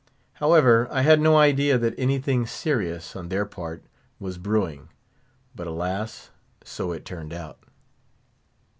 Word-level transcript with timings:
However, 0.33 0.87
I 0.89 1.03
had 1.03 1.21
no 1.21 1.37
idea 1.37 1.77
that 1.77 1.93
anything 1.95 2.47
serious, 2.47 3.15
on 3.15 3.29
their 3.29 3.45
part, 3.45 3.83
was 4.19 4.39
brewing; 4.39 4.89
but 5.53 5.67
alas! 5.67 6.31
so 6.63 6.91
it 6.91 7.05
turned 7.05 7.33
out. 7.33 7.59